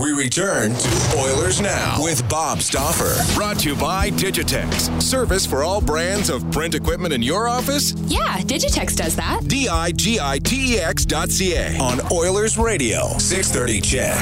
[0.00, 3.22] We return to Oilers Now with Bob Stauffer.
[3.34, 5.02] Brought to you by Digitex.
[5.02, 7.92] Service for all brands of print equipment in your office?
[8.06, 9.42] Yeah, Digitex does that.
[9.46, 14.16] D I G I T E X dot C A on Oilers Radio, 630 CHED.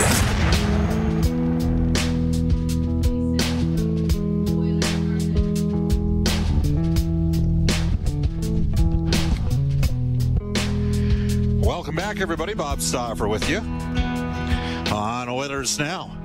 [11.65, 12.55] Welcome back, everybody.
[12.55, 13.61] Bob Stauffer with you
[14.93, 16.17] on Oilers Now.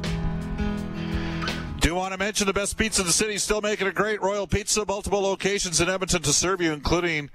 [1.80, 4.48] Do want to mention the best pizza in the city, still making a great Royal
[4.48, 7.30] Pizza, multiple locations in Edmonton to serve you, including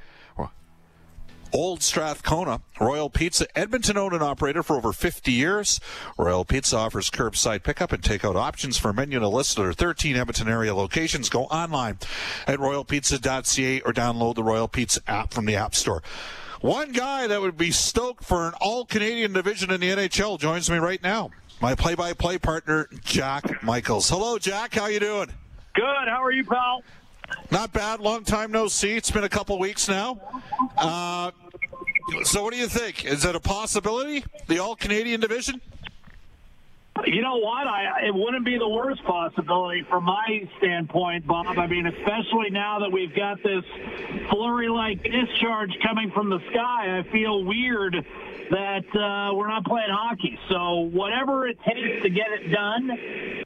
[1.52, 2.60] Old Strathcona.
[2.80, 5.80] Royal Pizza, Edmonton owned and operated for over 50 years.
[6.16, 9.72] Royal Pizza offers curbside pickup and takeout options for menu and a list of their
[9.72, 11.28] 13 Edmonton area locations.
[11.28, 11.98] Go online
[12.46, 16.02] at royalpizza.ca or download the Royal Pizza app from the App Store.
[16.60, 20.68] One guy that would be stoked for an all Canadian division in the NHL joins
[20.68, 21.30] me right now.
[21.60, 24.08] My play-by-play partner, Jack Michaels.
[24.08, 24.74] Hello, Jack.
[24.74, 25.28] How you doing?
[25.74, 26.08] Good.
[26.08, 26.82] How are you, pal?
[27.50, 28.00] Not bad.
[28.00, 28.96] Long time no see.
[28.96, 30.20] It's been a couple weeks now.
[30.76, 31.30] Uh,
[32.22, 33.04] so, what do you think?
[33.04, 34.24] Is it a possibility?
[34.46, 35.60] The all Canadian division?
[37.06, 37.66] You know what?
[37.66, 41.58] I it wouldn't be the worst possibility from my standpoint, Bob.
[41.58, 43.64] I mean, especially now that we've got this
[44.30, 48.04] flurry-like discharge coming from the sky, I feel weird
[48.50, 50.38] that uh, we're not playing hockey.
[50.48, 53.44] So whatever it takes to get it done,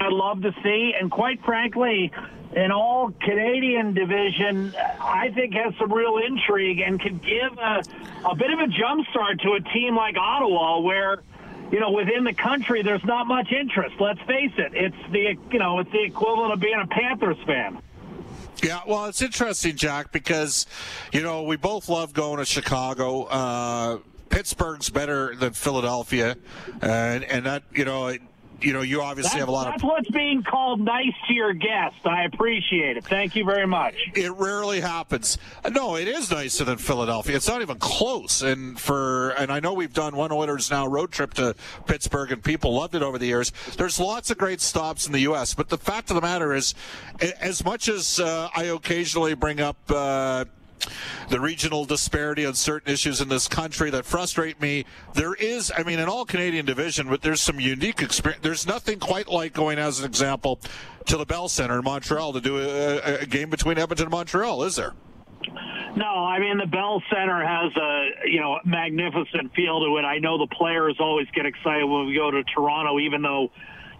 [0.00, 0.94] I'd love to see.
[1.00, 2.12] And quite frankly,
[2.56, 7.82] an all Canadian division, I think has some real intrigue and could give a,
[8.28, 11.22] a bit of a jumpstart to a team like Ottawa, where
[11.74, 13.96] you know within the country there's not much interest.
[13.98, 17.80] Let's face it; it's the you know it's the equivalent of being a Panthers fan.
[18.62, 20.66] Yeah, well, it's interesting, Jack, because
[21.12, 23.24] you know we both love going to Chicago.
[23.24, 23.98] Uh,
[24.28, 26.36] Pittsburgh's better than Philadelphia,
[26.80, 28.16] and and that you know.
[28.64, 29.88] You know, you obviously That's, have a lot that's of.
[29.88, 31.96] what's being called nice to your guest.
[32.04, 33.04] I appreciate it.
[33.04, 33.94] Thank you very much.
[34.14, 35.38] It rarely happens.
[35.70, 37.36] No, it is nicer than Philadelphia.
[37.36, 38.42] It's not even close.
[38.42, 41.54] And for and I know we've done one Oilers now road trip to
[41.86, 43.52] Pittsburgh, and people loved it over the years.
[43.76, 46.74] There's lots of great stops in the U.S., but the fact of the matter is,
[47.40, 49.76] as much as uh, I occasionally bring up.
[49.88, 50.46] Uh,
[51.28, 54.84] the regional disparity on certain issues in this country that frustrate me.
[55.14, 58.42] There is, I mean, an all Canadian division, but there's some unique experience.
[58.42, 60.60] There's nothing quite like going, as an example,
[61.06, 64.62] to the Bell Center in Montreal to do a, a game between Edmonton and Montreal,
[64.64, 64.92] is there?
[65.96, 70.02] No, I mean the Bell Center has a you know magnificent feel to it.
[70.02, 73.52] I know the players always get excited when we go to Toronto, even though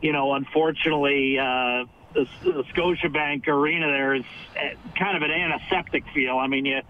[0.02, 4.24] you know unfortunately uh, the, the Scotiabank Arena there is
[4.56, 6.38] uh, kind of an antiseptic feel.
[6.38, 6.80] I mean you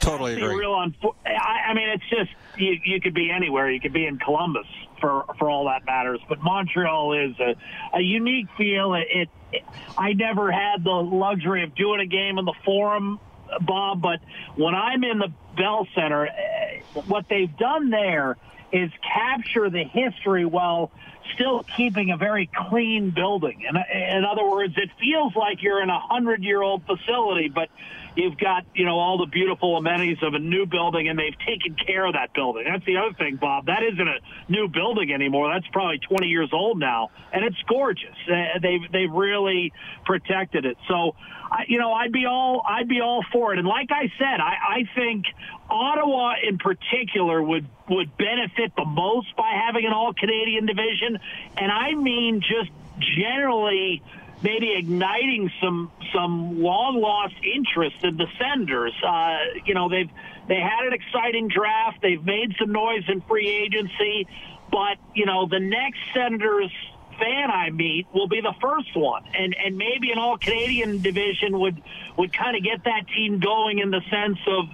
[0.00, 0.56] Totally agree.
[0.56, 3.70] real unfo- I, I mean it's just you, you could be anywhere.
[3.70, 4.66] You could be in Columbus
[5.00, 6.20] for for all that matters.
[6.28, 7.54] But Montreal is a,
[7.96, 8.94] a unique feel.
[8.94, 9.62] It, it, it
[9.96, 13.20] I never had the luxury of doing a game in the Forum,
[13.60, 14.02] Bob.
[14.02, 14.20] But
[14.56, 18.36] when I'm in the Bell Center, eh, what they've done there
[18.72, 20.90] is capture the history while
[21.34, 23.64] still keeping a very clean building.
[23.66, 23.78] And
[24.16, 27.68] in other words, it feels like you're in a hundred year old facility, but
[28.16, 31.74] you've got, you know, all the beautiful amenities of a new building and they've taken
[31.74, 32.64] care of that building.
[32.70, 33.66] That's the other thing, Bob.
[33.66, 34.18] That isn't a
[34.48, 35.52] new building anymore.
[35.52, 38.16] That's probably 20 years old now and it's gorgeous.
[38.28, 39.72] Uh, they've, they've really
[40.04, 40.76] protected it.
[40.88, 41.14] So,
[41.50, 43.58] I, you know, I'd be all, I'd be all for it.
[43.58, 45.26] And like I said, I, I think
[45.70, 51.18] Ottawa in particular would, would benefit the most by having an all Canadian division.
[51.56, 54.02] And I mean, just generally,
[54.42, 58.94] maybe igniting some some long lost interest in the Senators.
[59.04, 60.10] Uh, you know, they've
[60.48, 61.98] they had an exciting draft.
[62.02, 64.26] They've made some noise in free agency,
[64.70, 66.70] but you know, the next Senators
[67.18, 71.58] fan I meet will be the first one, and and maybe an all Canadian division
[71.58, 71.82] would
[72.18, 74.64] would kind of get that team going in the sense of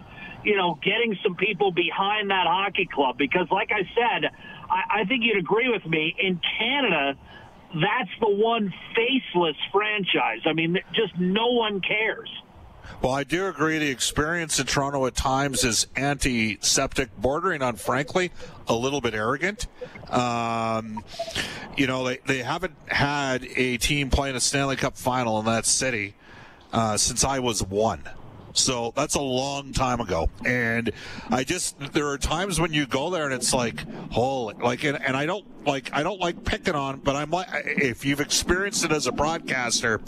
[0.45, 4.31] you know getting some people behind that hockey club because, like I said.
[4.71, 6.15] I, I think you'd agree with me.
[6.19, 7.17] In Canada,
[7.75, 10.41] that's the one faceless franchise.
[10.47, 12.31] I mean, just no one cares.
[13.01, 13.79] Well, I do agree.
[13.79, 18.33] The experience in Toronto at times is antiseptic, bordering on, frankly,
[18.67, 19.69] a little bit arrogant.
[20.11, 21.05] Um,
[21.77, 25.65] you know, they, they haven't had a team playing a Stanley Cup final in that
[25.65, 26.15] city
[26.73, 28.03] uh, since I was one.
[28.59, 30.29] So that's a long time ago.
[30.45, 30.91] And
[31.31, 35.01] I just there are times when you go there and it's like, holy like and,
[35.01, 38.85] and I don't like I don't like picking on, but I'm like if you've experienced
[38.85, 40.01] it as a broadcaster,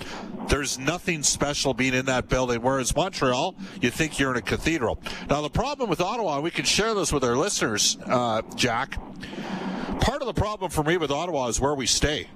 [0.49, 2.61] there's nothing special being in that building.
[2.61, 5.01] Whereas Montreal, you think you're in a cathedral.
[5.29, 8.99] Now the problem with Ottawa, we can share this with our listeners, uh, Jack.
[10.01, 12.29] Part of the problem for me with Ottawa is where we stay.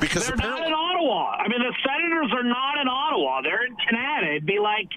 [0.00, 1.36] Because they're not in Ottawa.
[1.38, 3.42] I mean, the Senators are not in Ottawa.
[3.42, 4.30] They're in Kanata.
[4.30, 4.88] It'd be like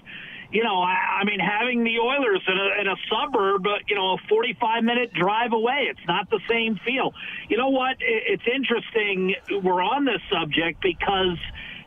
[0.56, 3.94] you know, I, I mean, having the Oilers in a, in a suburb, uh, you
[3.94, 7.12] know, a 45 minute drive away, it's not the same feel.
[7.50, 7.96] You know what?
[8.00, 11.36] It's interesting we're on this subject because,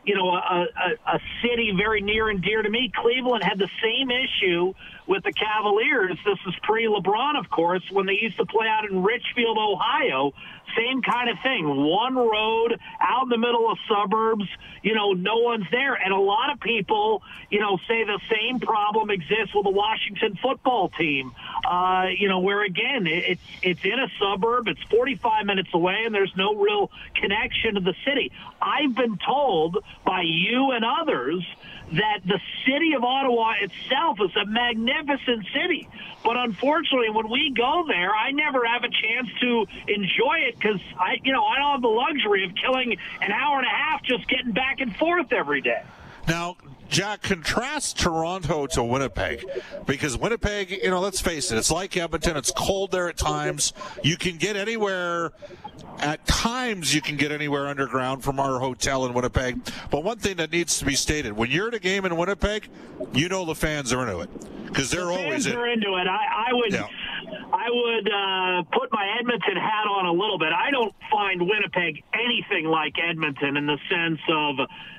[0.04, 3.70] you know, a, a, a city very near and dear to me, Cleveland, had the
[3.82, 4.72] same issue
[5.10, 6.16] with the Cavaliers.
[6.24, 10.32] This is pre LeBron, of course, when they used to play out in Richfield, Ohio.
[10.76, 11.66] Same kind of thing.
[11.66, 14.44] One road out in the middle of suburbs,
[14.84, 15.94] you know, no one's there.
[15.94, 20.38] And a lot of people, you know, say the same problem exists with the Washington
[20.40, 21.32] football team.
[21.68, 26.14] Uh, you know, where again, it's it's in a suburb, it's 45 minutes away, and
[26.14, 28.30] there's no real connection to the city.
[28.62, 31.44] I've been told by you and others
[31.92, 35.88] that the city of Ottawa itself is a magnificent city.
[36.22, 40.80] But unfortunately, when we go there, I never have a chance to enjoy it because
[40.98, 44.02] I, you know, I don't have the luxury of killing an hour and a half
[44.02, 45.82] just getting back and forth every day.
[46.28, 46.56] Now,
[46.90, 49.46] Jack, contrast Toronto to Winnipeg
[49.86, 52.36] because Winnipeg, you know, let's face it, it's like Edmonton.
[52.36, 53.72] It's cold there at times.
[54.02, 55.32] You can get anywhere.
[56.00, 59.60] At times, you can get anywhere underground from our hotel in Winnipeg.
[59.90, 62.68] But one thing that needs to be stated: when you're at a game in Winnipeg,
[63.12, 64.30] you know the fans are into it
[64.66, 65.56] because they're the always in.
[65.56, 66.06] are into it.
[66.08, 66.72] I, I would.
[66.72, 66.88] Yeah.
[67.52, 70.52] I would uh, put my Edmonton hat on a little bit.
[70.52, 74.56] I don't find Winnipeg anything like Edmonton in the sense of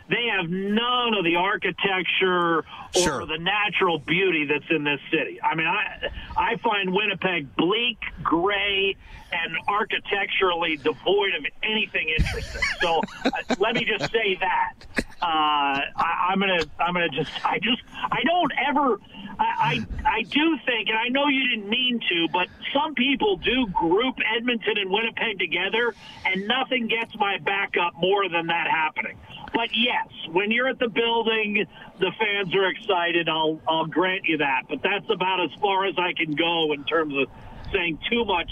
[0.08, 2.64] they have none of the architecture or
[2.94, 3.26] sure.
[3.26, 5.42] the natural beauty that's in this city.
[5.42, 8.96] I mean, I I find Winnipeg bleak, gray,
[9.32, 12.62] and architecturally devoid of anything interesting.
[12.82, 14.74] So uh, let me just say that
[15.22, 17.82] uh, I, I'm gonna I'm gonna just I just
[18.12, 19.00] I don't ever
[19.40, 23.38] I, I I do think, and I know you didn't mean to, but some people
[23.38, 25.96] do group Edmonton and Winnipeg together,
[26.26, 29.18] and nothing gets my back up more than that happening.
[29.54, 31.66] But yes, when you're at the building,
[32.00, 33.28] the fans are excited.
[33.28, 34.64] I'll I'll grant you that.
[34.70, 37.28] But that's about as far as I can go in terms of
[37.72, 38.52] saying too much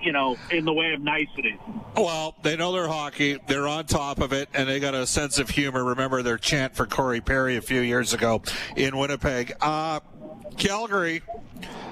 [0.00, 1.58] you know, in the way of niceties.
[1.96, 3.38] Well, they know their hockey.
[3.46, 5.84] They're on top of it, and they got a sense of humor.
[5.84, 8.42] Remember their chant for Corey Perry a few years ago
[8.76, 9.54] in Winnipeg.
[9.60, 10.00] Uh,
[10.56, 11.22] Calgary.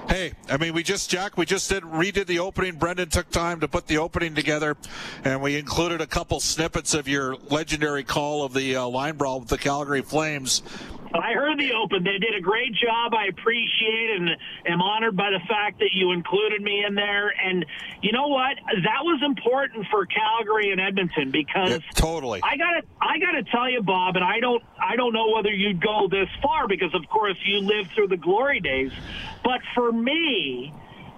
[0.09, 2.75] Hey, I mean, we just, Jack, we just did redid the opening.
[2.75, 4.77] Brendan took time to put the opening together,
[5.25, 9.41] and we included a couple snippets of your legendary call of the uh, line brawl
[9.41, 10.61] with the Calgary Flames.
[11.13, 12.03] I heard the open.
[12.03, 13.13] They did a great job.
[13.13, 14.29] I appreciate and
[14.65, 17.33] am honored by the fact that you included me in there.
[17.43, 17.65] And
[18.01, 18.57] you know what?
[18.83, 22.41] That was important for Calgary and Edmonton because yeah, totally.
[22.43, 25.31] I got to I got to tell you, Bob, and I don't I don't know
[25.31, 28.91] whether you'd go this far because of course you lived through the glory days.
[29.43, 30.73] But for me,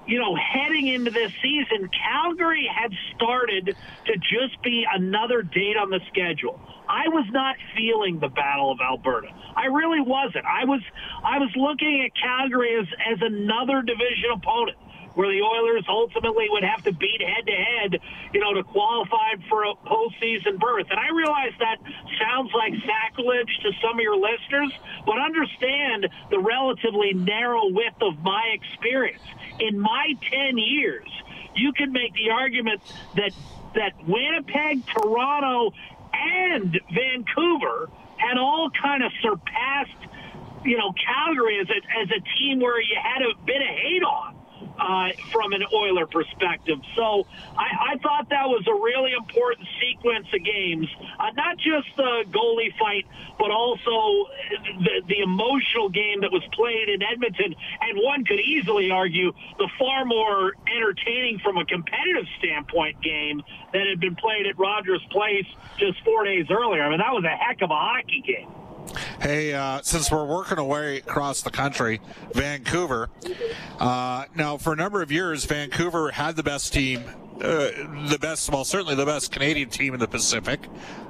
[0.07, 3.75] you know, heading into this season, Calgary had started
[4.07, 6.59] to just be another date on the schedule.
[6.89, 9.27] I was not feeling the Battle of Alberta.
[9.55, 10.45] I really wasn't.
[10.45, 10.81] I was
[11.23, 14.77] I was looking at Calgary as as another division opponent
[15.15, 18.01] where the Oilers ultimately would have to beat head to head,
[18.33, 20.87] you know, to qualify for a postseason berth.
[20.89, 21.77] And I realize that
[22.19, 24.71] sounds like sacrilege to some of your listeners,
[25.05, 29.23] but understand the relatively narrow width of my experience.
[29.59, 31.09] In my 10 years,
[31.55, 32.81] you can make the argument
[33.15, 33.31] that
[33.75, 35.75] that Winnipeg, Toronto,
[36.11, 39.91] and Vancouver had all kind of surpassed,
[40.65, 44.03] you know, Calgary as a, as a team where you had a bit of hate
[44.03, 44.38] on
[44.79, 46.79] uh, from an Oiler perspective.
[46.95, 50.87] So I, I, thought that was a really important sequence of games,
[51.19, 53.05] uh, not just the goalie fight,
[53.37, 54.29] but also
[54.79, 57.55] the, the emotional game that was played in Edmonton.
[57.81, 63.41] And one could easily argue the far more entertaining from a competitive standpoint game
[63.73, 65.47] that had been played at Rogers Place
[65.77, 66.83] just four days earlier.
[66.83, 68.49] I mean, that was a heck of a hockey game.
[69.21, 71.99] Hey, uh, since we're working away across the country,
[72.33, 73.09] Vancouver.
[73.77, 77.03] Uh, now, for a number of years, Vancouver had the best team
[77.41, 77.71] uh,
[78.09, 80.59] the best, well, certainly the best Canadian team in the Pacific.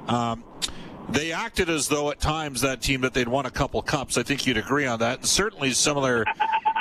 [0.06, 0.44] Um,
[1.08, 4.16] they acted as though at times that team that they'd won a couple cups.
[4.16, 5.18] I think you'd agree on that.
[5.18, 6.24] And certainly their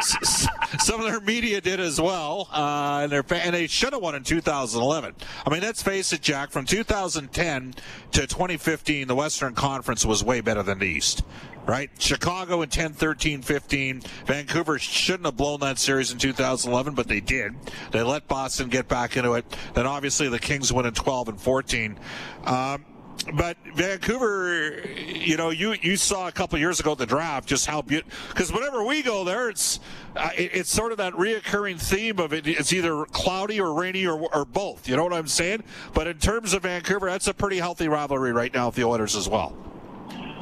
[0.02, 4.24] some of their media did as well, uh, and, and they should have won in
[4.24, 5.16] 2011.
[5.46, 6.52] I mean, let's face it, Jack.
[6.52, 7.76] From 2010
[8.12, 11.24] to 2015, the Western Conference was way better than the East
[11.70, 11.92] right?
[12.00, 14.02] Chicago in 10, 13, 15.
[14.26, 17.54] Vancouver shouldn't have blown that series in 2011, but they did.
[17.92, 19.46] They let Boston get back into it.
[19.76, 22.00] Then obviously the Kings win in 12 and 14.
[22.46, 22.86] Um,
[23.34, 27.66] but Vancouver, you know, you you saw a couple years ago at the draft just
[27.66, 28.12] how beautiful.
[28.30, 29.80] Because whenever we go there, it's
[30.16, 32.48] uh, it, it's sort of that reoccurring theme of it.
[32.48, 34.88] It's either cloudy or rainy or, or both.
[34.88, 35.64] You know what I'm saying?
[35.94, 39.16] But in terms of Vancouver, that's a pretty healthy rivalry right now with the Oilers
[39.16, 39.56] as well.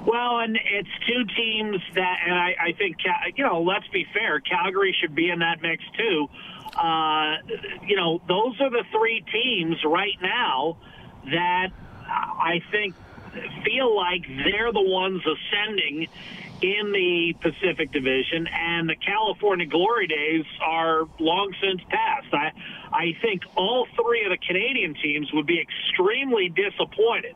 [0.06, 2.96] Well, and it's two teams that, and I, I think,
[3.36, 6.28] you know, let's be fair, Calgary should be in that mix too.
[6.78, 7.36] Uh,
[7.86, 10.78] you know, those are the three teams right now
[11.26, 11.74] that
[12.10, 12.96] I think
[13.64, 16.08] feel like they're the ones ascending
[16.62, 22.34] in the Pacific Division, and the California glory days are long since past.
[22.34, 22.52] I,
[22.92, 27.36] I think all three of the Canadian teams would be extremely disappointed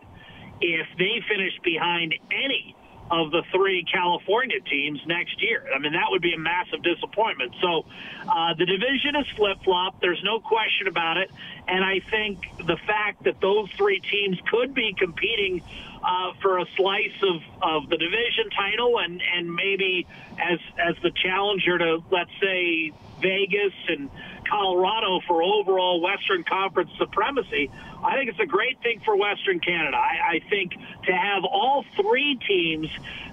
[0.59, 2.75] if they finished behind any
[3.11, 5.65] of the three California teams next year.
[5.75, 7.53] I mean, that would be a massive disappointment.
[7.61, 7.85] So
[8.27, 9.99] uh, the division is flip flop.
[9.99, 11.29] There's no question about it.
[11.67, 15.61] And I think the fact that those three teams could be competing
[16.01, 20.07] uh, for a slice of, of the division title and, and maybe
[20.39, 22.91] as, as the challenger to, let's say,
[23.21, 24.09] Vegas and
[24.51, 27.71] Colorado for overall Western Conference supremacy,
[28.03, 29.95] I think it's a great thing for Western Canada.
[29.95, 30.73] I, I think
[31.07, 32.87] to have all three teams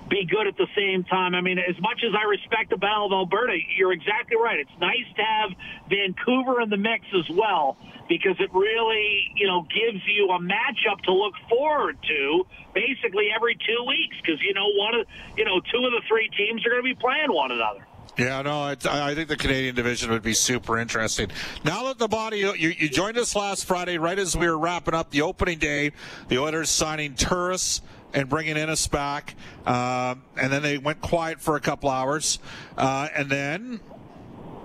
[0.09, 1.35] be good at the same time.
[1.35, 4.61] I mean, as much as I respect the Battle of Alberta, you're exactly right.
[4.61, 5.51] It's nice to have
[5.91, 7.77] Vancouver in the mix as well
[8.09, 13.57] because it really, you know, gives you a matchup to look forward to basically every
[13.57, 15.07] two weeks because you know one of
[15.37, 17.88] you know two of the three teams are going to be playing one another.
[18.19, 21.31] Yeah, no, I think the Canadian division would be super interesting.
[21.65, 24.93] Now that the body, you, you joined us last Friday, right as we were wrapping
[24.93, 25.93] up the opening day,
[26.27, 27.81] the Oilers signing Turris
[28.13, 32.41] and bringing Ennis back, uh, and then they went quiet for a couple hours,
[32.77, 33.79] uh, and then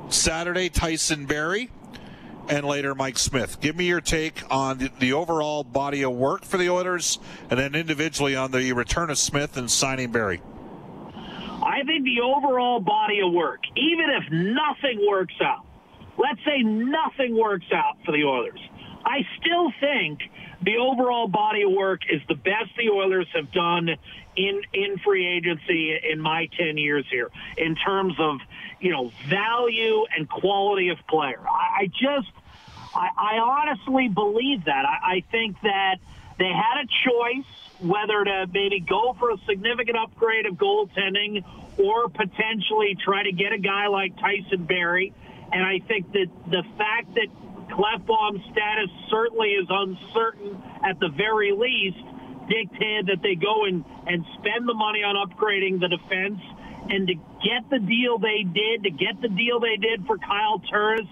[0.10, 1.69] Saturday Tyson Barrie,
[2.50, 3.62] and later Mike Smith.
[3.62, 7.19] Give me your take on the, the, overall body of work for the Oilers,
[7.51, 10.41] and then individually on the return of Smith and signing Barrie.
[11.63, 15.65] I think the overall body of work, even if nothing works out,
[16.17, 18.60] let's say nothing works out for the Oilers,
[19.05, 20.20] I still think
[20.62, 23.89] the overall body of work is the best the Oilers have done
[24.36, 28.39] in in free agency in my 10 years here in terms of,
[28.79, 31.41] you know, value and quality of player.
[31.48, 32.32] I, I just
[32.96, 34.86] I, I honestly believe that.
[34.86, 35.98] I, I think that
[36.39, 41.44] they had a choice whether to maybe go for a significant upgrade of goaltending
[41.77, 45.13] or potentially try to get a guy like Tyson Barrie.
[45.51, 47.27] And I think that the fact that
[47.70, 52.06] Klefbom's status certainly is uncertain at the very least
[52.48, 56.39] dictated that they go and, and spend the money on upgrading the defense
[56.89, 60.60] and to get the deal they did, to get the deal they did for Kyle
[60.70, 61.08] Turris.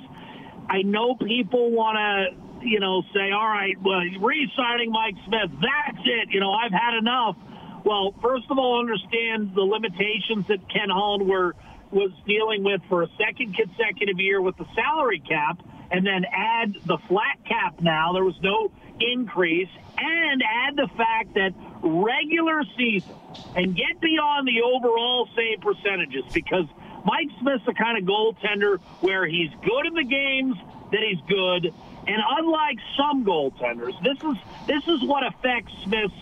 [0.70, 6.06] I know people want to you know, say, all right, well, re-signing Mike Smith, that's
[6.06, 6.30] it.
[6.32, 7.36] You know, I've had enough.
[7.84, 11.56] Well, first of all, understand the limitations that Ken Holland were
[11.92, 15.60] was dealing with for a second consecutive year with the salary cap,
[15.92, 17.82] and then add the flat cap.
[17.82, 21.54] Now there was no increase, and add the fact that
[21.84, 23.16] regular season
[23.56, 26.66] and get beyond the overall same percentages because
[27.04, 30.56] Mike Smith's the kind of goaltender where he's good in the games
[30.92, 31.74] that he's good
[32.08, 36.14] and unlike some goaltenders, this is this is what affects Smith's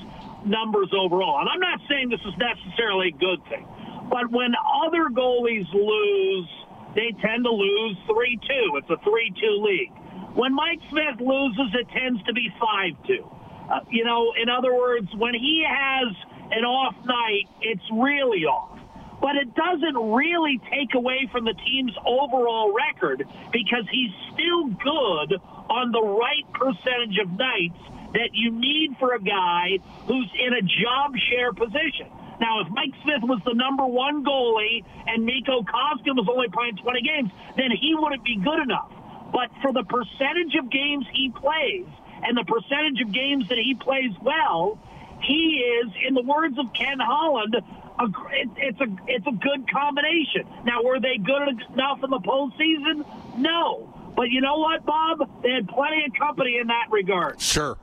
[0.46, 1.40] numbers overall.
[1.40, 3.66] And I'm not saying this is necessarily a good thing,
[4.10, 4.54] but when
[4.86, 6.50] other goalies lose,
[6.96, 8.80] they tend to lose 3-2.
[8.80, 9.92] It's a 3-2 league.
[10.36, 13.72] When Mike Smith loses, it tends to be 5-2.
[13.72, 16.16] Uh, you know, in other words, when he has
[16.52, 18.79] an off night, it's really off
[19.22, 25.40] but it doesn't really take away from the team's overall record because he's still good
[25.70, 27.78] on the right percentage of nights
[28.14, 32.08] that you need for a guy who's in a job share position.
[32.40, 36.78] Now, if Mike Smith was the number one goalie and Mikko Koskinen was only playing
[36.78, 38.92] 20 games, then he wouldn't be good enough.
[39.32, 41.86] But for the percentage of games he plays
[42.24, 44.80] and the percentage of games that he plays well,
[45.22, 47.56] he is, in the words of Ken Holland,
[48.00, 50.48] a, it, it's a it's a good combination.
[50.66, 53.06] Now, were they good enough in the postseason?
[53.38, 55.20] No, But you know what, Bob?
[55.44, 57.40] They had plenty of company in that regard.
[57.40, 57.78] Sure.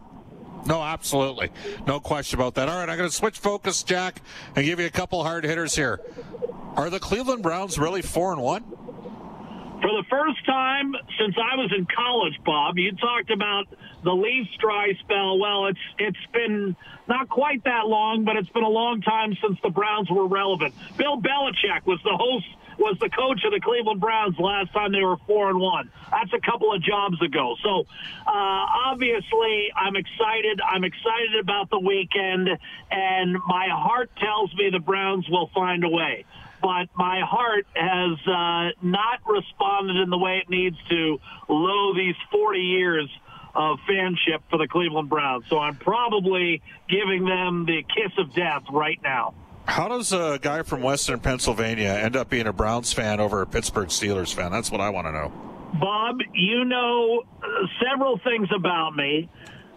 [0.67, 1.51] No, absolutely.
[1.87, 2.69] No question about that.
[2.69, 4.21] All right, I'm going to switch focus, Jack,
[4.57, 6.01] and give you a couple hard hitters here.
[6.75, 8.65] Are the Cleveland Browns really 4 and 1?
[9.87, 13.67] For the first time since I was in college, Bob, you talked about
[14.03, 15.39] the Leafs dry spell.
[15.39, 16.75] Well, it's it's been
[17.07, 20.75] not quite that long, but it's been a long time since the Browns were relevant.
[20.97, 22.47] Bill Belichick was the host
[22.79, 25.89] was the coach of the Cleveland Browns last time they were four and one.
[26.11, 27.55] That's a couple of jobs ago.
[27.63, 27.87] So
[28.27, 30.61] uh, obviously, I'm excited.
[30.67, 32.49] I'm excited about the weekend,
[32.91, 36.25] and my heart tells me the Browns will find a way.
[36.67, 42.17] But my heart has uh, not responded in the way it needs to low these
[42.33, 43.09] 40 years
[43.55, 45.45] of fanship for the Cleveland Browns.
[45.49, 49.33] So I'm probably giving them the kiss of death right now.
[49.67, 53.47] How does a guy from Western Pennsylvania end up being a Browns fan over a
[53.47, 54.51] Pittsburgh Steelers fan?
[54.51, 55.33] That's what I want to know.
[55.81, 57.47] Bob, you know uh,
[57.81, 59.31] several things about me.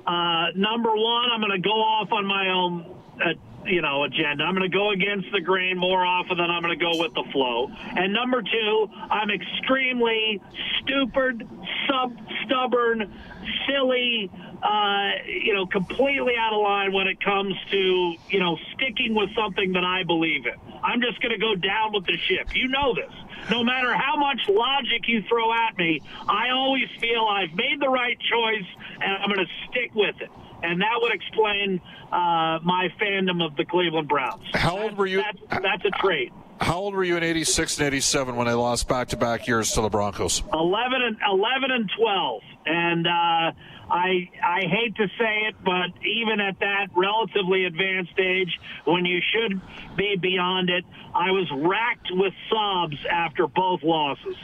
[0.10, 2.84] Uh, number one, I'm going to go off on my own,
[3.24, 3.34] uh,
[3.68, 4.44] you know, agenda.
[4.44, 7.14] I'm going to go against the grain more often than I'm going to go with
[7.14, 7.70] the flow.
[7.96, 10.42] And number two, I'm extremely
[10.82, 11.48] stupid,
[11.88, 13.14] sub stubborn,
[13.68, 14.32] silly,
[14.64, 19.30] uh, you know, completely out of line when it comes to, you know, sticking with
[19.36, 20.56] something that I believe in.
[20.82, 22.56] I'm just going to go down with the ship.
[22.56, 23.14] You know this.
[23.52, 27.90] No matter how much logic you throw at me, I always feel I've made the
[27.90, 28.66] right choice
[29.02, 30.30] and I'm going to stick with it.
[30.62, 31.80] And that would explain
[32.12, 34.44] uh, my fandom of the Cleveland Browns.
[34.54, 35.22] How old were you?
[35.22, 36.34] That's, that's a trait.
[36.60, 39.72] How old were you in 86 and 87 when they lost back to back years
[39.74, 40.44] to the Broncos?
[40.54, 42.42] 11 and 11 and 12.
[42.66, 43.52] And uh,
[43.90, 49.22] I I hate to say it, but even at that relatively advanced age, when you
[49.22, 49.62] should
[49.96, 50.84] be beyond it,
[51.16, 54.36] I was racked with sobs after both losses.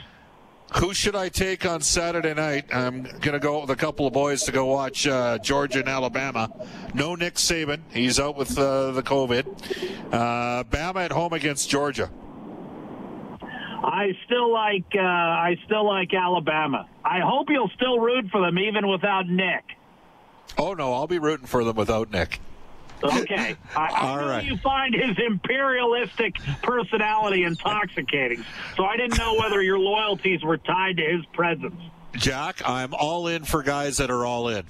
[0.74, 2.66] Who should I take on Saturday night?
[2.74, 5.88] I'm going to go with a couple of boys to go watch uh, Georgia and
[5.88, 6.50] Alabama.
[6.92, 7.80] No Nick Saban.
[7.92, 10.12] He's out with uh, the COVID.
[10.12, 12.10] Uh, Bama at home against Georgia.
[13.84, 16.88] I still like uh, I still like Alabama.
[17.04, 19.64] I hope you'll still root for them even without Nick.
[20.58, 22.40] Oh no, I'll be rooting for them without Nick.
[23.02, 23.56] Okay.
[23.76, 24.44] I, I know right.
[24.44, 28.44] you find his imperialistic personality intoxicating,
[28.76, 31.80] so I didn't know whether your loyalties were tied to his presence.
[32.14, 34.64] Jack, I'm all in for guys that are all in.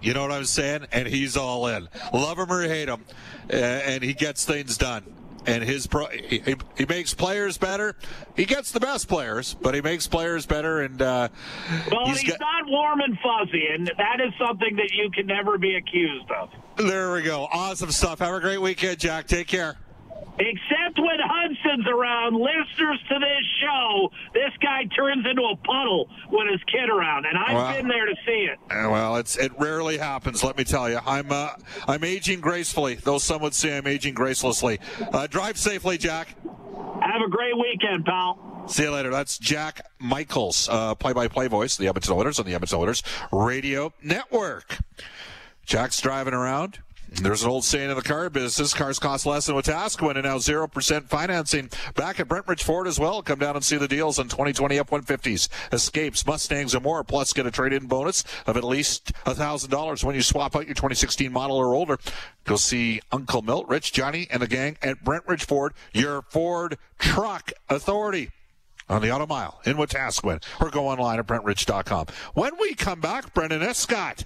[0.00, 0.86] You know what I'm saying?
[0.92, 1.88] And he's all in.
[2.12, 3.04] Love him or hate him,
[3.50, 5.04] and he gets things done.
[5.46, 6.42] And his pro, he,
[6.76, 7.94] he- makes players better.
[8.34, 10.80] He gets the best players, but he makes players better.
[10.82, 11.28] And uh,
[11.90, 15.26] Well, he's he's, got- not warm and fuzzy, and that is something that you can
[15.26, 16.50] never be accused of.
[16.76, 17.48] there we go.
[17.52, 18.18] Awesome stuff.
[18.18, 19.26] Have a great weekend, Jack.
[19.26, 19.76] Take care.
[20.38, 26.46] Except when Hudson's around, listeners to this show, this guy turns into a puddle when
[26.48, 27.72] his kid around, and I've Wow.
[27.72, 28.58] been there to see it.
[28.70, 30.44] Uh, Well, it's it rarely happens.
[30.44, 31.52] Let me tell you, I'm uh,
[31.88, 34.78] I'm aging gracefully, though some would say I'm aging gracelessly.
[35.14, 36.34] Uh, drive safely, Jack.
[37.00, 38.64] Have a great weekend, pal.
[38.68, 39.10] See you later.
[39.10, 43.02] That's Jack Michaels, uh, play-by-play voice the Edmonton Oilers on the Edmonton Oilers
[43.32, 44.78] Radio Network.
[45.64, 46.80] Jack's driving around.
[47.22, 50.38] There's an old saying in the car business: cars cost less than Wetaskiwin, and now
[50.38, 51.70] zero percent financing.
[51.94, 53.22] Back at Brentridge Ford as well.
[53.22, 57.02] Come down and see the deals on 2020 F-150s, Escapes, Mustangs, and more.
[57.04, 60.74] Plus, get a trade-in bonus of at least thousand dollars when you swap out your
[60.74, 61.98] 2016 model or older.
[62.44, 67.50] Go see Uncle Milt, Rich, Johnny, and the gang at Brentridge Ford, your Ford truck
[67.68, 68.30] authority
[68.88, 72.06] on the Auto Mile in Wetaskiwin, or go online at BrentRich.com.
[72.34, 74.24] When we come back, Brendan Escott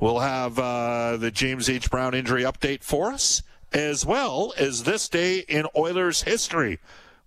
[0.00, 1.90] will have uh, the James H.
[1.90, 6.78] Brown injury update for us, as well as this day in Oilers history.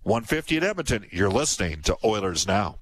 [0.02, 1.06] 150 at Edmonton.
[1.10, 2.76] You're listening to Oilers Now.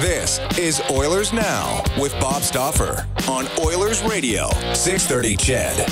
[0.00, 5.88] This is Oilers Now with Bob Stauffer on Oilers Radio, 630 CHED.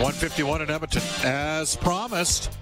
[0.00, 1.02] 151 in Edmonton.
[1.24, 2.56] As promised,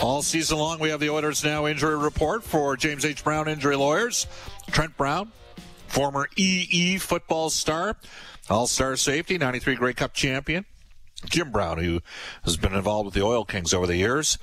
[0.00, 3.22] all season long we have the Oilers Now injury report for James H.
[3.22, 4.26] Brown injury lawyers.
[4.70, 5.30] Trent Brown,
[5.88, 7.96] former EE football star,
[8.48, 10.64] all star safety, 93 Grey Cup champion.
[11.24, 12.00] Jim Brown, who
[12.44, 14.38] has been involved with the Oil Kings over the years.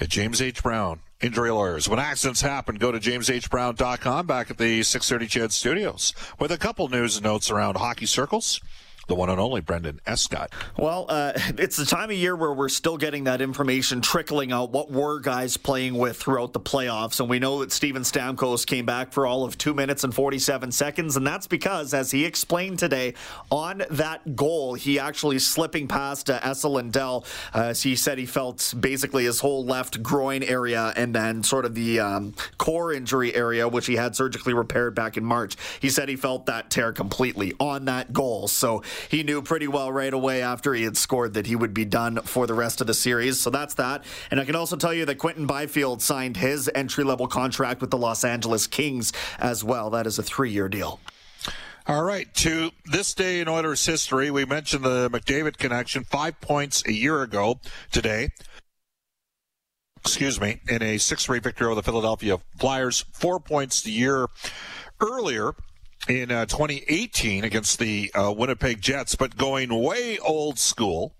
[0.00, 0.62] At James H.
[0.62, 1.88] Brown, injury lawyers.
[1.88, 6.88] When accidents happen, go to jameshbrown.com back at the 630 CHED Studios with a couple
[6.88, 8.60] news and notes around hockey circles.
[9.06, 10.50] The one and only Brendan Escott.
[10.76, 14.70] Well, uh, it's the time of year where we're still getting that information trickling out.
[14.70, 17.20] What were guys playing with throughout the playoffs?
[17.20, 20.72] And we know that Steven Stamkos came back for all of two minutes and 47
[20.72, 21.16] seconds.
[21.16, 23.14] And that's because, as he explained today,
[23.50, 27.24] on that goal, he actually slipping past uh, Esa Lindell.
[27.52, 31.74] Uh, he said he felt basically his whole left groin area and then sort of
[31.74, 35.56] the um, core injury area, which he had surgically repaired back in March.
[35.80, 38.48] He said he felt that tear completely on that goal.
[38.48, 41.84] So he knew pretty well right away after he had scored that he would be
[41.84, 43.40] done for the rest of the series.
[43.40, 44.04] So that's that.
[44.30, 47.90] And I can also tell you that Quinton Byfield signed his entry level contract with
[47.90, 49.90] the Los Angeles Kings as well.
[49.90, 51.00] That is a three year deal.
[51.86, 56.82] All right, to this day in Oilers history, we mentioned the McDavid connection, five points
[56.86, 57.60] a year ago
[57.92, 58.30] today.
[59.98, 64.28] Excuse me, in a 6 3 victory over the Philadelphia Flyers, four points the year
[65.00, 65.54] earlier
[66.08, 71.14] in uh, 2018 against the uh, Winnipeg Jets, but going way old school.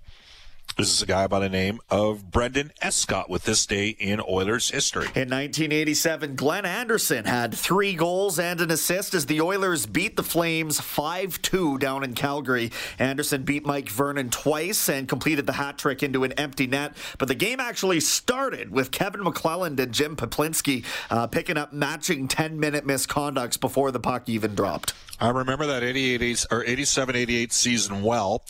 [0.76, 4.72] This is a guy by the name of Brendan Escott with this day in Oilers
[4.72, 5.04] history.
[5.14, 10.24] In 1987, Glenn Anderson had three goals and an assist as the Oilers beat the
[10.24, 12.72] Flames 5 2 down in Calgary.
[12.98, 16.96] Anderson beat Mike Vernon twice and completed the hat trick into an empty net.
[17.18, 22.26] But the game actually started with Kevin McClelland and Jim Peplinski uh, picking up matching
[22.26, 24.92] 10 minute misconducts before the puck even dropped.
[25.20, 28.42] I remember that 88 or 87 88 season well.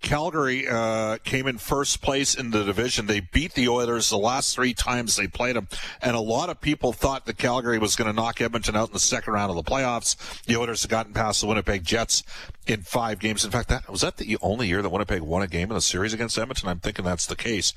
[0.00, 3.06] Calgary uh, came in first place in the division.
[3.06, 5.68] They beat the Oilers the last three times they played them,
[6.02, 8.92] and a lot of people thought that Calgary was going to knock Edmonton out in
[8.92, 10.44] the second round of the playoffs.
[10.44, 12.24] The Oilers had gotten past the Winnipeg Jets
[12.66, 13.42] in five games.
[13.42, 15.80] In fact, that was that the only year that Winnipeg won a game in the
[15.80, 16.68] series against Edmonton.
[16.68, 17.72] I'm thinking that's the case.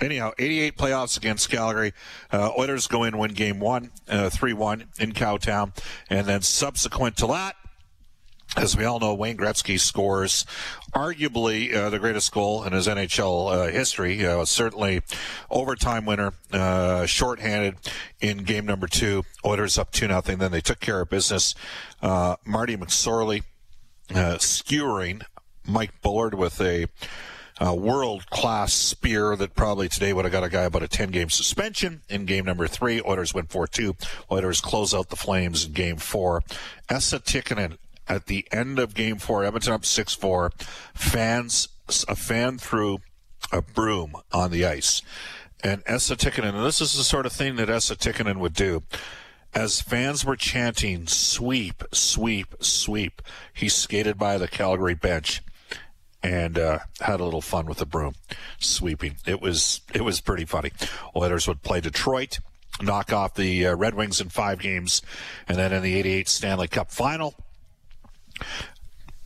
[0.00, 1.92] Anyhow, 88 playoffs against Calgary.
[2.32, 5.72] Uh, Oilers go in, win game one, uh, 3 1 in Cowtown.
[6.08, 7.56] And then subsequent to that,
[8.56, 10.46] as we all know, Wayne Gretzky scores
[10.94, 14.24] arguably uh, the greatest goal in his NHL uh, history.
[14.24, 15.02] Uh, certainly,
[15.50, 17.76] overtime winner, uh, shorthanded
[18.20, 19.24] in game number two.
[19.44, 20.38] Oilers up two nothing.
[20.38, 21.54] Then they took care of business.
[22.00, 23.42] Uh, Marty McSorley
[24.14, 25.22] uh, skewering
[25.66, 26.86] Mike Bullard with a
[27.60, 31.28] world class spear that probably today would have got a guy about a 10 game
[31.28, 33.02] suspension in game number three.
[33.04, 33.94] Oilers win 4 2.
[34.30, 36.42] Oilers close out the Flames in game four.
[36.88, 37.76] Esa Tikkanen
[38.08, 40.52] at the end of game four, Edmonton up 6 4.
[40.94, 41.68] Fans,
[42.08, 42.98] a fan threw
[43.52, 45.02] a broom on the ice.
[45.62, 48.82] And Esa Tikkanen, and this is the sort of thing that Esa Tikkanen would do.
[49.54, 55.42] As fans were chanting, sweep, sweep, sweep, he skated by the Calgary bench
[56.22, 58.14] and uh, had a little fun with the broom
[58.58, 59.16] sweeping.
[59.26, 60.72] It was it was pretty funny.
[61.16, 62.38] Oilers would play Detroit,
[62.82, 65.00] knock off the uh, Red Wings in five games,
[65.48, 67.34] and then in the '88 Stanley Cup Final,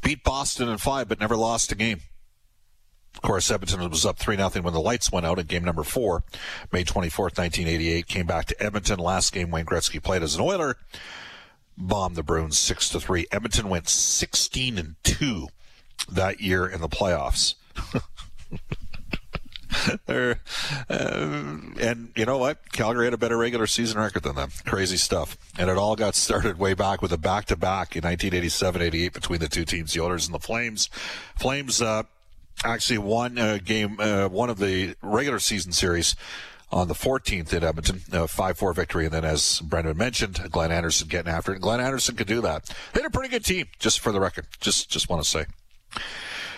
[0.03, 2.01] beat Boston in five, but never lost a game.
[3.15, 5.85] Of course, Edmonton was up 3 0 when the lights went out in game number
[5.85, 6.25] four,
[6.73, 8.07] May 24th, 1988.
[8.07, 8.99] Came back to Edmonton.
[8.99, 10.77] Last game, Wayne Gretzky played as an Oiler.
[11.77, 13.27] Bombed the Bruins 6 to 3.
[13.31, 15.49] Edmonton went 16 and 2
[16.11, 17.55] that year in the playoffs.
[20.09, 20.35] uh,
[20.89, 22.73] and you know what?
[22.73, 24.51] Calgary had a better regular season record than them.
[24.67, 25.37] Crazy stuff.
[25.59, 29.13] And it all got started way back with a back to back in 1987 88
[29.13, 30.89] between the two teams, the Oilers and the Flames.
[31.39, 32.03] Flames, uh,
[32.65, 36.15] actually won a game, uh, one of the regular season series
[36.71, 39.05] on the 14th in Edmonton, a 5-4 victory.
[39.05, 41.57] And then, as Brendan mentioned, Glenn Anderson getting after it.
[41.57, 42.65] And Glenn Anderson could do that.
[42.93, 44.47] They had a pretty good team, just for the record.
[44.61, 45.45] Just, just want to say.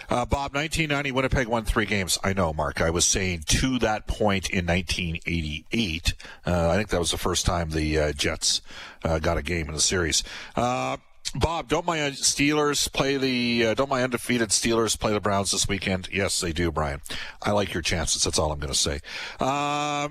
[0.08, 2.18] Uh, Bob, 1990, Winnipeg won three games.
[2.22, 2.80] I know, Mark.
[2.80, 6.14] I was saying to that point in 1988.
[6.46, 8.62] Uh, I think that was the first time the uh, Jets
[9.04, 10.22] uh, got a game in the series.
[10.56, 10.96] Uh,
[11.34, 13.66] Bob, don't my Steelers play the?
[13.66, 16.08] Uh, don't my undefeated Steelers play the Browns this weekend?
[16.12, 17.00] Yes, they do, Brian.
[17.42, 18.22] I like your chances.
[18.22, 19.00] That's all I'm going to say.
[19.40, 20.10] Uh,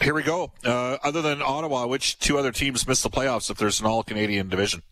[0.00, 0.52] here we go.
[0.64, 4.02] Uh, other than Ottawa, which two other teams miss the playoffs if there's an all
[4.04, 4.82] Canadian division?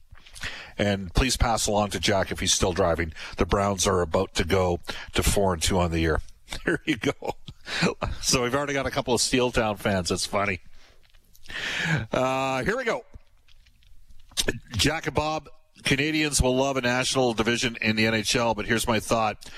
[0.79, 3.13] And please pass along to Jack if he's still driving.
[3.37, 4.81] The Browns are about to go
[5.15, 6.21] to four and two on the year.
[6.67, 7.13] There you go.
[8.21, 10.11] So we've already got a couple of Steeltown fans.
[10.11, 10.61] That's funny.
[12.13, 13.05] Uh, here we go.
[14.77, 15.49] Jack and Bob,
[15.85, 19.49] Canadians will love a national division in the NHL, but here's my thought.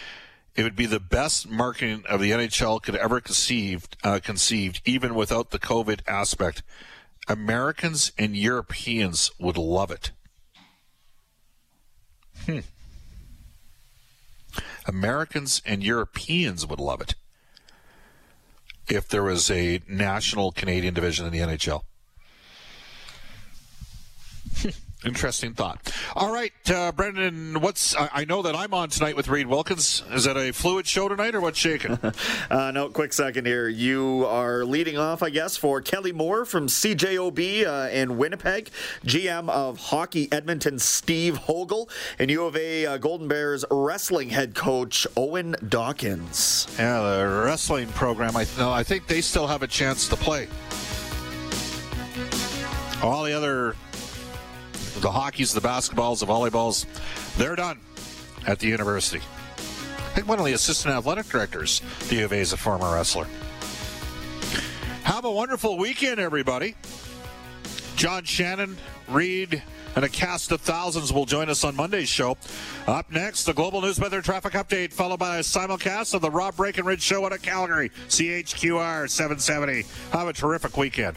[0.56, 5.14] It would be the best marketing of the NHL could ever conceived, uh, conceived, even
[5.14, 6.62] without the COVID aspect.
[7.26, 10.12] Americans and Europeans would love it.
[12.46, 12.60] Hmm.
[14.86, 17.14] Americans and Europeans would love it
[18.88, 21.84] if there was a national Canadian division in the NHL.
[25.04, 25.92] Interesting thought.
[26.16, 30.02] All right, uh, Brendan, what's I, I know that I'm on tonight with Reid Wilkins.
[30.10, 31.98] Is that a fluid show tonight or what's shaking?
[32.50, 33.68] uh, no, quick second here.
[33.68, 38.70] You are leading off, I guess, for Kelly Moore from CJOB uh, in Winnipeg,
[39.04, 44.54] GM of Hockey Edmonton Steve Hogle, and U of A uh, Golden Bears wrestling head
[44.54, 46.66] coach Owen Dawkins.
[46.78, 48.36] Yeah, the wrestling program.
[48.36, 48.72] I know.
[48.72, 50.48] I think they still have a chance to play.
[53.02, 53.76] All the other
[55.00, 56.86] the hockeys, the basketballs, the volleyballs,
[57.36, 57.80] they're done
[58.46, 59.22] at the university.
[60.14, 62.94] I think one of the assistant athletic directors, the U of A, is a former
[62.94, 63.26] wrestler.
[65.02, 66.76] Have a wonderful weekend, everybody.
[67.96, 68.76] John Shannon,
[69.08, 69.62] Reid,
[69.96, 72.36] and a cast of thousands will join us on Monday's show.
[72.86, 76.56] Up next, the Global News Weather Traffic Update, followed by a simulcast of the Rob
[76.56, 79.84] Breckenridge Show out of Calgary, CHQR 770.
[80.12, 81.16] Have a terrific weekend.